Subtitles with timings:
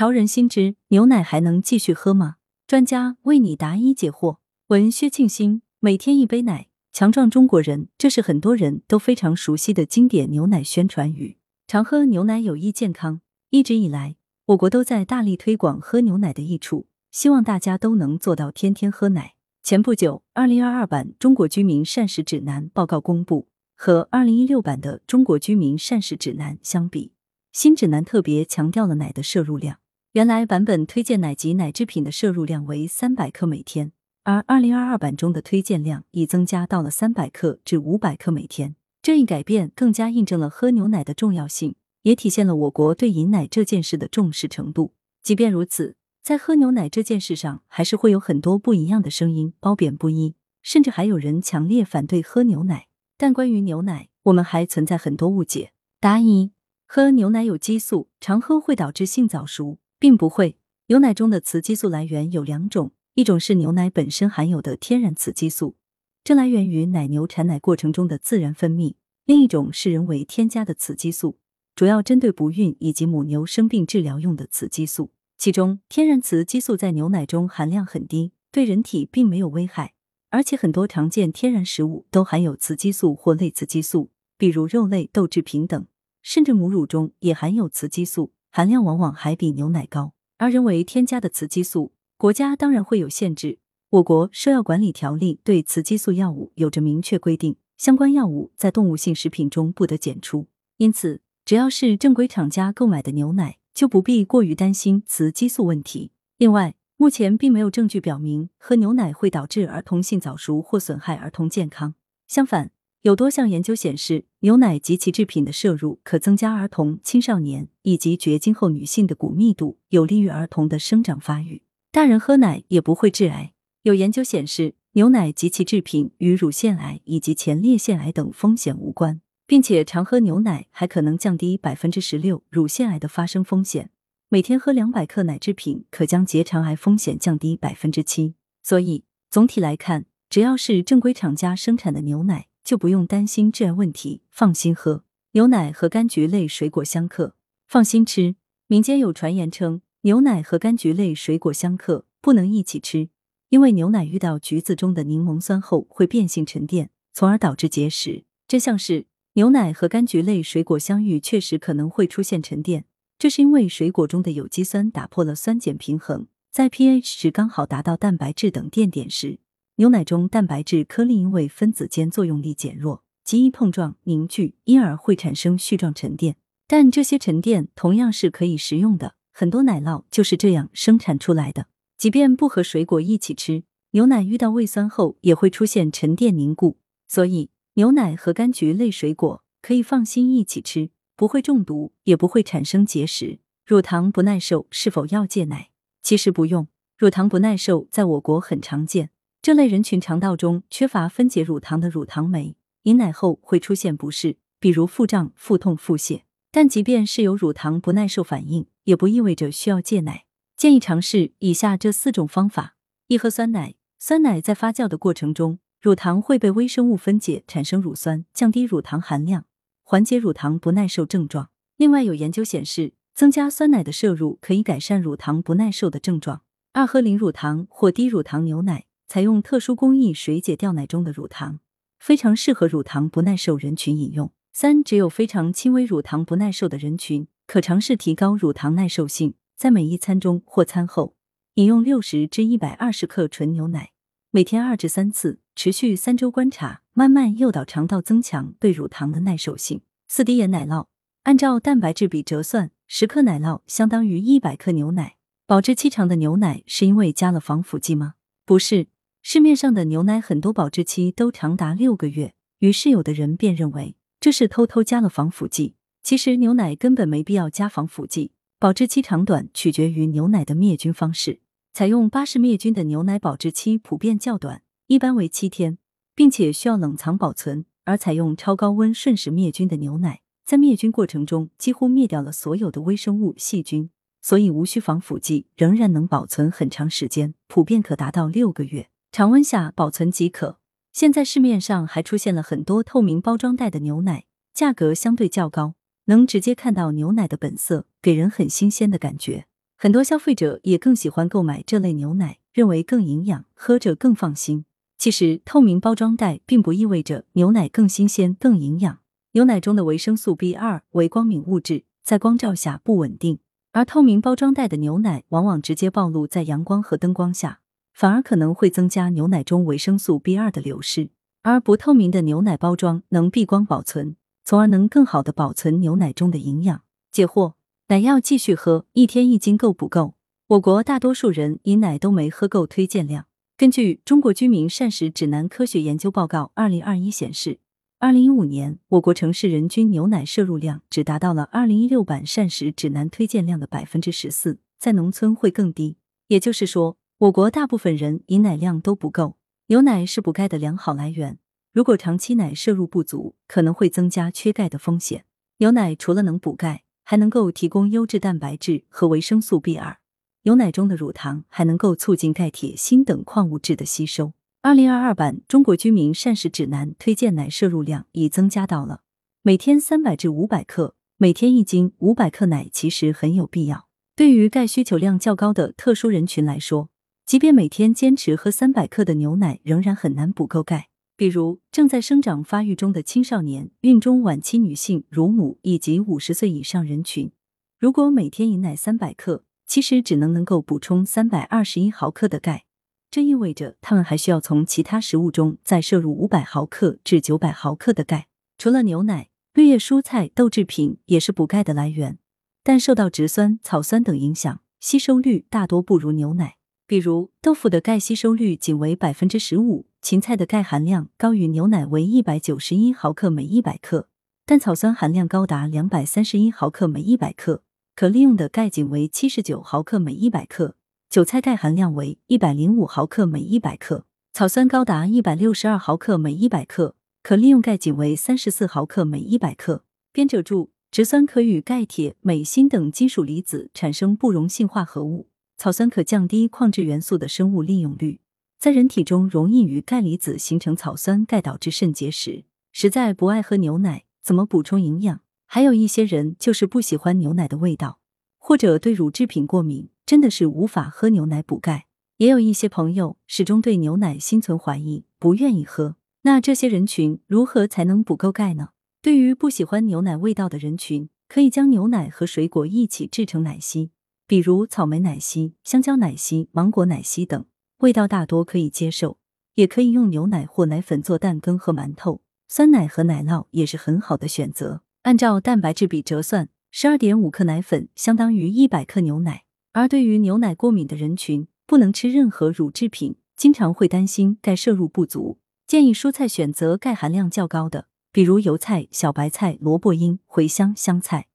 [0.00, 2.36] 潮人心知：牛奶还能继续喝吗？
[2.66, 4.38] 专家为你答疑解惑。
[4.68, 11.36] 文薛庆新，每天一杯奶，强壮中国人，这是很多人都非常熟悉的经典牛奶宣传语。
[11.66, 14.16] 常喝牛奶有益健康，一直以来，
[14.46, 19.34] 我国都在大力推广喝牛奶的益处，希望大家都能做到天天喝奶。
[19.62, 27.12] 前不久，二零二二版《中国居民膳食指南》报告公布，和二零一六版的《中国居民膳食指南》相比。
[27.52, 29.79] 新指南特别强调了奶的摄入量，
[30.12, 33.92] 原来版本推荐奶及奶制品的摄入量为三百克每天，
[34.24, 38.74] 而二零二二版中的推荐量已增加到了三百克至五百克每天。
[39.00, 44.94] 这一改变更加印证了喝牛奶的重要性，也体现了我国对饮奶这件事的重视程度。
[45.22, 52.88] 即便如此，在喝牛奶这件事上，还是会有很多不一样的声音，褒贬不一，甚至还有人强烈反对喝牛奶。
[53.16, 55.70] 但关于牛奶，我们还存在很多误解。
[56.00, 56.50] 答一。
[56.88, 60.56] 喝牛奶有激素，常喝会导致性早熟，并不会。
[60.88, 65.76] 牛奶中的雌激素来源有两种，一种是牛奶本身含有的天然雌激素，
[66.24, 71.38] 这来源于奶牛产奶过程中的自然分泌；另一种是人为添加的雌激素，
[71.76, 75.12] 主要针对不孕以及母牛生病治疗用的雌激素。
[75.38, 79.94] 其中，天然雌激素在牛奶中含量很低，对人体并没有危害，
[80.30, 85.86] 而且很多常见天然食物都含有雌激素或类雌激素，比如肉类、豆制品等。
[86.22, 90.12] 甚至母乳中也含有雌激素，含量往往还比牛奶高。
[90.38, 93.58] 而人为添加的雌激素，国家当然会有限制。
[93.90, 100.46] 我国兽药管理条例对雌激素药物有着明确规定，相关药物在动物性食品中不得检出。
[100.76, 106.12] 因此，只要是正规厂家购买的牛奶，就不必过于担心雌激素问题。
[106.38, 111.94] 另外，目前并没有证据表明喝牛奶会导致儿童性早熟或损害儿童健康。
[112.28, 112.70] 相反，
[113.02, 121.62] 有多项研究显示，牛奶及其制品的摄入可增加儿童、青少年以及绝经后女性的骨密度，有利于儿童的生长发育。
[121.90, 123.54] 大人喝奶也不会致癌。
[123.84, 133.90] 有研究显示，牛奶及其制品与乳腺癌以及前列腺癌等风险无关，并且常喝牛奶还可能降低百分之十六乳腺癌的发生风险。
[134.28, 138.34] 每天喝两百克奶制品，可将结肠癌风险降低百分之七。
[138.62, 142.48] 所以，总体来看，只要是正规厂家生产的牛奶。
[142.70, 147.34] 就不用担心致癌问题，放心喝牛奶和柑橘类水果相克，
[147.66, 148.36] 放心吃。
[148.68, 153.08] 民间有传言称牛奶和柑橘类水果相克，不能一起吃，
[153.48, 158.22] 因为牛奶遇到橘子中的柠檬酸后会变性沉淀，从而导致结石。
[158.46, 162.84] 真相是牛奶和柑橘类水果相遇确实可能会出现沉淀，
[163.18, 169.40] 这是因为水果中的有机酸打破了酸碱平衡，在 pH 值刚好达到蛋白质等垫点时。
[169.80, 176.36] 牛奶中蛋白质颗粒因为分子间作用力减弱，极易碰撞凝聚，因而会产生絮状沉淀。
[176.66, 181.68] 但这些沉淀同样是可以食用的，很多奶酪就是这样生产出来的。
[181.96, 186.76] 即便不和水果一起吃，牛奶遇到胃酸后也会出现沉淀凝固。
[187.08, 193.38] 所以，牛奶和柑橘类水果可以放心一起吃，不会中毒，也不会产生结石。
[193.64, 195.70] 乳糖不耐受是否要戒奶？
[196.02, 199.08] 其实不用，乳糖不耐受在我国很常见。
[199.42, 206.24] 这类人群肠道中缺乏分解乳糖的乳糖酶，饮奶后会出现不适，比如腹胀、腹痛、腹泻。
[206.50, 210.26] 但即便是有乳糖不耐受反应，也不意味着需要戒奶。
[210.58, 213.76] 建议尝试以下这四种方法：一、喝酸奶。
[213.98, 219.46] 酸奶在发酵的过程中，乳糖会被微生物分解，产生乳酸，降低乳糖含量，
[219.82, 221.48] 缓解乳糖不耐受症状。
[221.78, 226.42] 另外，有研究显示，增加酸奶的摄入可以改善乳糖不耐受的症状。
[226.74, 228.84] 二、喝零乳糖或低乳糖牛奶。
[229.10, 231.58] 采用特殊工艺水解掉奶中的乳糖，
[231.98, 234.32] 非常适合乳糖不耐受人群饮用。
[234.52, 241.16] 三、只有非常轻微乳糖不耐受的人群，可尝试提高乳糖耐受性，在每一餐中或餐后
[241.54, 243.90] 饮用六十至一百二十克纯牛奶，
[244.30, 249.82] 每天二至三次，持续三周观察，慢慢诱导肠道增强对乳糖的耐受性。
[250.06, 250.86] 四、低盐奶酪，
[251.24, 255.16] 按照蛋白质比折算，十克奶酪相当于一百克牛奶。
[255.48, 258.14] 保质期长的牛奶是因为加了防腐剂吗？
[258.44, 258.86] 不是。
[259.22, 265.74] 市面上的牛奶很多保质期都长达六个月，于是有的人便认为这是偷偷加了防腐剂。
[266.02, 271.40] 其实牛奶根本没必要加防腐剂，保质期长短取决于牛奶的灭菌方式。
[271.74, 275.76] 采用巴氏灭菌的牛奶保质期普遍较短，一般为七天，
[276.14, 283.90] 并且需要冷藏保存；而采用超高温瞬时灭菌的牛奶，在灭菌过程中几乎灭掉了所有的微生物细菌，
[284.22, 288.88] 所以无需防腐剂，仍然能保存很长时间，普遍可达到六个月。
[289.12, 290.58] 常温下保存即可。
[290.92, 294.24] 现在市面上还出现了很多透明包装袋的牛奶，
[294.54, 295.74] 价格相对较高，
[296.04, 299.46] 能直接看到牛奶的本色，给人很新鲜的感觉。
[299.76, 304.64] 很多消费者也更喜欢购买这类牛奶，认为更营养，喝着更放心。
[304.96, 308.98] 其实，透明包装袋并不意味着牛奶更新鲜、更营养。
[309.32, 313.38] 牛奶中的维生素 B 二为光敏物质，在光照下不稳定，
[313.72, 317.60] 而透明包装袋的牛奶往往直接暴露在阳光和灯光下，
[318.00, 321.10] 反而可能会增加牛奶中维生素 B 二的流失。
[321.42, 326.80] 而不透明的牛奶包装能避光保存，从而能更好的保存牛奶中的营养。
[327.12, 327.52] 解惑：
[327.88, 330.14] 奶要继续喝，一天一斤够不够？
[330.46, 333.26] 我国大多数人饮奶都没喝够推荐量。
[333.58, 337.58] 根据《中国居民膳食指南科学研究报告（二零二一）》显示。
[337.98, 345.98] 二零一五年，我国城市人均牛奶摄入量只达到了二零一六版膳食指南推荐量的百分之十四，在农村会更低。
[346.28, 349.36] 也就是说，我国大部分人饮奶量都不够。
[349.66, 351.38] 牛奶是补钙的良好来源，
[351.70, 355.26] 如果长期奶摄入不足，可能会增加缺钙的风险。
[355.58, 359.98] 牛奶除了能补钙，还能够提供优质蛋白质和维生素 B 二。
[360.44, 364.32] 牛奶中的乳糖还能够促进钙、铁、锌等矿物质的吸收。
[364.62, 369.02] 二零二二版《中国居民膳食指南》推荐奶摄入量已增加到了
[369.42, 373.88] 每天三百至五百克，每天一斤五百克奶其实很有必要。
[374.16, 376.88] 对于钙需求量较高的特殊人群来说，
[377.30, 380.88] 即便每天坚持喝三百克的牛奶，仍然很难补够钙。
[381.16, 387.30] 比如正在生长发育中的青少年、孕中晚期女性、乳母以及五十岁以上人群，
[387.78, 392.64] 如果每天饮奶三百克，其实只能能够补充三百二十一毫克的钙。
[393.12, 398.26] 这意味着他们还需要从其他食物中再摄入五百毫克至九百毫克的钙。
[398.58, 402.18] 除了牛奶，绿叶蔬菜、豆制品也是补钙的来源，
[402.64, 406.56] 但受到植酸、草酸等影响，吸收率大多不如牛奶。
[406.90, 414.08] 比如，豆腐的钙吸收率仅为百分之十五，芹菜的钙含量高于牛奶为一百九十一毫克每一百克，
[414.44, 417.62] 但草酸含量高达两百三十一毫克每一百克，
[417.94, 420.74] 可利用的钙仅为七十九毫克每一百克。
[421.08, 429.84] 韭菜钙含量为一百零五毫克每一百克，草酸高达一百六十二毫克每一百克，可利用钙仅为三十四毫克每一百克。
[430.10, 435.28] 编者注：植酸可与钙、铁、镁、锌等金属离子产生不溶性化合物，
[435.60, 438.20] 草酸可降低矿质元素的生物利用率，
[438.58, 442.44] 在人体中容易与钙离子形成草酸钙，导致肾结石。
[442.72, 445.20] 实在不爱喝牛奶，怎么补充营养？
[445.44, 447.98] 还有一些人就是不喜欢牛奶的味道，
[448.38, 449.90] 或者对乳制品过敏。
[450.06, 451.84] 真的是无法喝牛奶补钙，
[452.16, 455.96] 也有一些朋友始终对牛奶心存怀疑，不愿意喝。
[456.22, 458.70] 那这些人群如何才能补够钙呢？
[459.02, 463.90] 对于不喜欢牛奶味道的人群，可以将牛奶和水果一起制成奶昔，
[464.30, 467.44] 比如草莓奶昔、香蕉奶昔、芒果奶昔等，
[467.78, 469.18] 味道大多可以接受。
[469.56, 474.82] 也可以用牛奶或奶粉做蛋羹和馒头，酸奶和奶酪也是很好的选择。
[475.02, 479.42] 按照蛋白质比折算，十二点五克奶粉相当于一百克牛奶。
[479.72, 491.26] 而对于牛奶过敏的人群，不能吃任何乳制品，经常会担心钙摄入不足，建议蔬菜选择钙含量较高的，比如油菜、小白菜、萝卜缨、茴香、香菜。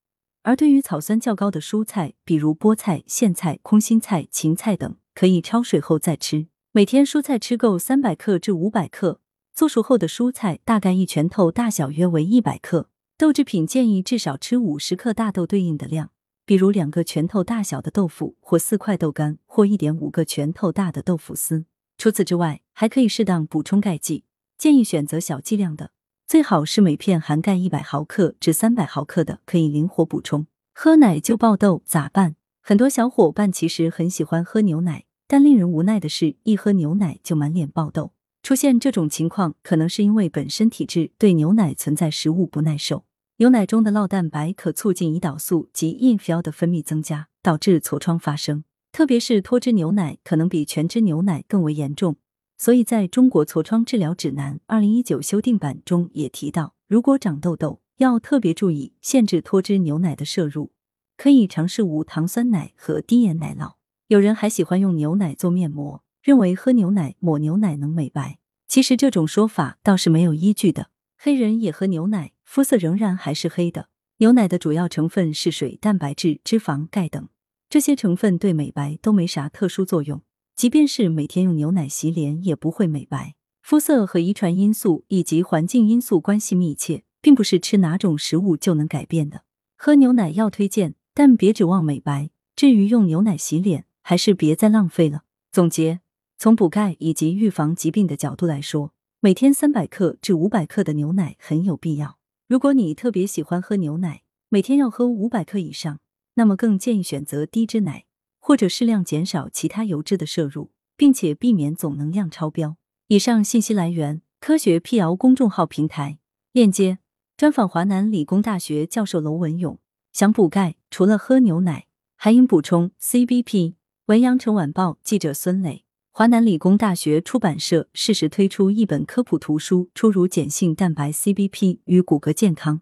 [0.45, 6.45] 而对于草酸较高的蔬菜，比如菠菜、苋菜、空心菜、芹菜等，可以焯水后再吃。
[6.71, 9.19] 每天蔬菜吃够三百克至五百克，
[9.55, 12.89] 做熟后的蔬菜大概一拳头大小，约为一百克。
[13.17, 16.11] 豆制品建议至少吃五十克大豆对应的量。
[16.45, 21.65] 比如两个拳头大小的豆腐，或四块豆干，或一点五个拳头大的豆腐丝。
[21.97, 24.25] 除此之外，还可以适当补充钙剂，
[24.59, 25.89] 建议选择小剂量的，
[26.27, 30.47] 最好是每片含钙一百毫克至三百毫克的，可以灵活补充。
[30.73, 32.35] 喝奶就爆痘咋办？
[32.63, 38.11] 很多小伙伴其实很喜欢喝牛奶，但令人无奈的是，一喝牛奶就满脸爆痘。
[38.41, 43.05] 出现这种情况，可能是因为本身体质对牛奶存在食物不耐受。
[43.37, 48.63] 牛奶中的酪蛋白可促进胰岛素及印硝的分泌增加，导致痤疮发生。
[48.91, 52.15] 特别是脱脂牛奶可能比全脂牛奶更为严重，
[52.57, 60.71] 所以在中国痤疮治疗指南（二零一九修订版）中也提到，如果长痘痘，要特别注意限制脱脂牛奶的摄入，
[61.17, 63.75] 可以尝试无糖酸奶和低盐奶酪。
[64.07, 68.39] 有人还喜欢用牛奶做面膜，认为喝牛奶抹牛奶能美白。
[68.67, 70.89] 其实这种说法倒是没有依据的。
[71.17, 72.31] 黑人也喝牛奶。
[72.45, 73.89] 肤色仍然还是黑的。
[74.19, 77.27] 牛奶的主要成分是水、蛋白质、脂肪、钙等，
[77.67, 80.21] 这些成分对美白都没啥特殊作用。
[80.55, 83.35] 即便是每天用牛奶洗脸，也不会美白。
[83.61, 89.43] 肤色和遗传因素以及环境因素关系密切，并不是吃哪种食物就能改变的。
[89.75, 92.29] 喝牛奶要推荐，但别指望美白。
[92.55, 95.23] 至于用牛奶洗脸，还是别再浪费了。
[95.51, 95.99] 总结：
[96.37, 102.17] 从补钙以及预防疾病的角度来说，每天三百克至五百克的牛奶很有必要。
[102.47, 105.99] 如果你特别喜欢喝牛奶，每天要喝五百克以上，
[106.35, 108.04] 那么更建议选择低脂奶。
[108.47, 112.77] 或者适量减少其他油脂的摄入，并且避免总能量超标。
[113.07, 116.19] 以上信息来源：科学辟谣公众号平台。
[116.51, 116.99] 链接：
[117.35, 119.79] 专访华南理工大学教授娄文勇。
[120.13, 123.73] 想补钙，除了喝牛奶，还应补充 CBP。
[124.05, 125.83] 文阳城晚报记者孙磊。
[126.11, 132.75] 华南理工大学出版社适时推出一本科普图书《初乳碱性蛋白 CBP 与骨骼健康》。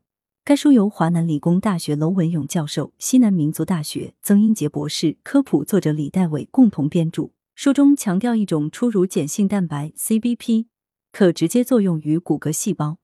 [0.46, 7.30] 该书由华南理工大学娄文勇教授、西南民族大学曾英杰博士科普作者李代伟共同编著。
[7.56, 10.66] 书中强调，一种初乳碱性蛋白 CBP
[11.14, 12.98] 可直接作用于骨骼细胞，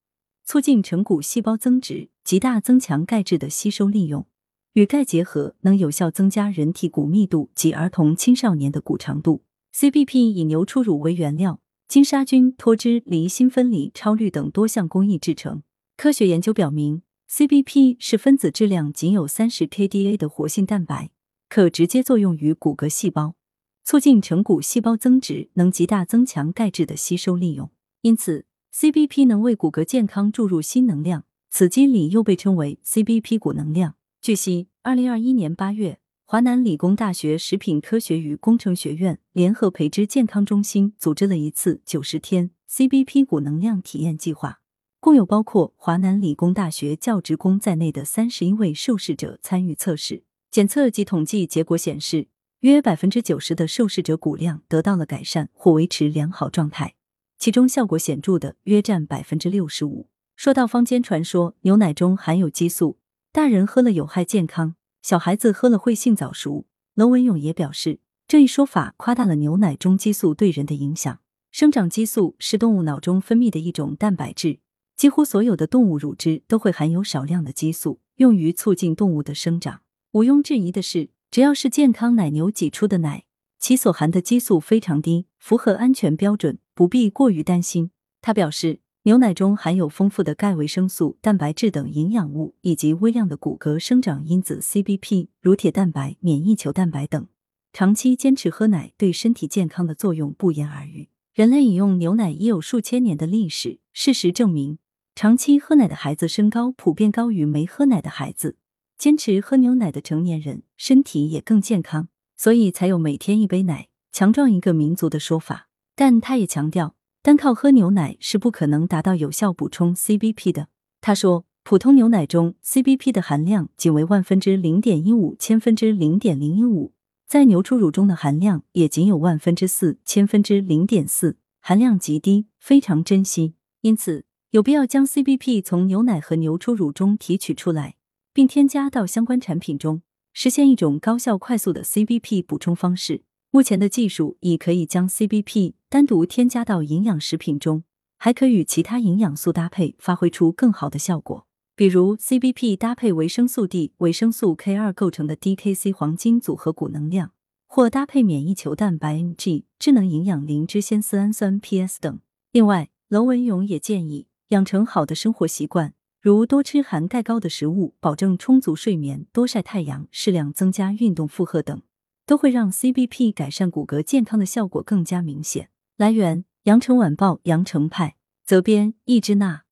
[0.43, 4.27] 促进成骨细胞增殖，极大增强钙质的吸收利用。
[4.73, 9.43] 与钙结合，能有效增加人体骨密度及儿童青少年的骨长度。
[9.73, 15.63] CBP 以牛初乳为原料，经杀菌、脱脂、离心分离、超滤等多项工艺制成。
[15.95, 21.11] 科学研究表明，CBP 是分子质量仅有三十 kDa 的活性蛋白，
[21.47, 23.35] 可直接作用于骨骼细胞，
[23.83, 27.69] 促进成骨细胞增殖，能极大增强钙质的吸收利用。
[28.01, 33.95] 因此，CBP 能为骨骼健康注入新能量，此机理又被称为 CBP 骨能量。
[34.21, 35.99] 据悉，二零二一年八月。
[36.31, 44.59] 华南理工大学食品科学与工程学院联合培植健康中心组织了一次九十天 CBP 骨能量体验计划，
[45.01, 50.23] 共有包括华南理工大学教职工在内的三十一位受试者参与测试。
[50.51, 52.27] 检测及统计结果显示，
[52.59, 56.95] 约百分之九十的受试者骨量得到了改善或维持良好状态，
[57.37, 60.09] 其中效果显著的约占百分之六十五。
[60.35, 62.97] 说到坊间传说牛奶中含有激素，
[63.31, 64.75] 大人喝了有害健康。
[65.01, 66.65] 小孩子喝了会性早熟，
[66.95, 71.19] 娄文勇也表示，这一说法夸大了牛奶中激素对人的影响。
[71.51, 74.59] 生长激素是动物脑中分泌的一种蛋白质，
[74.99, 79.79] 几乎所有的动物乳汁都会含有少量的激素，用于促进动物的生长。
[80.11, 83.23] 毋庸置疑的是，只要是健康奶牛挤出的奶，
[83.57, 87.91] 其所含的激素非常低，符合安全标准，不必过于担心。
[88.21, 88.81] 他表示。
[89.03, 97.25] 牛奶中含有丰富的钙、维生素、蛋白质等营养物，以及微量的骨骼生长因子 CBP、乳铁蛋白、免疫球蛋白等。
[97.71, 101.07] 长期坚持喝奶对身体健康的作用不言而喻。
[101.33, 104.77] 人类饮用牛奶已有数千年的历史，事实证明，
[105.21, 108.55] 长期喝奶的孩子身高普遍高于没喝奶的孩子。
[108.97, 112.07] 坚持喝牛奶的成年人身体也更健康，
[112.37, 115.67] 所以才有每天一杯奶，强壮一个民族的说法。
[115.93, 116.95] 但他也强调。
[117.21, 120.69] 单靠喝牛奶是不可能达到有效补充 CBP 的。
[121.01, 126.93] 他说，普通牛奶中 CBP 的含量仅为万分之零点一五千分之零点零一五，
[127.27, 133.55] 在牛初乳中的含量也仅有万分之四千分之零点四，含量极低，非常珍惜。
[133.81, 137.97] 因此，有必要将 CBP 从牛奶和牛初乳中提取出来，
[138.33, 140.01] 并添加到相关产品中，
[140.33, 143.21] 实现一种高效快速的 CBP 补充方式。
[143.51, 147.83] 目前的技术已可以将 CBP 单独添加到营养食品中，
[148.17, 151.45] 还可与其他营养素搭配，发挥出更好的效果。
[151.75, 157.33] 比如 CBP 搭配维生素 D、维生素 K 二构成的 DKC 黄金组合骨能量，
[157.67, 162.19] 或搭配免疫球蛋白 NG、智能营养磷脂酰丝氨酸 PS 等。
[162.51, 171.81] 另外，娄文勇也建议养成好的生活习惯，如多吃含钙高的食物，保证充足睡眠，多晒太阳，适量增加运动负荷等。
[172.25, 175.69] 都会让 CBP 改善骨骼健康的效果更加明显。
[175.97, 179.63] 来源：羊城晚报羊城派，责编：易之娜。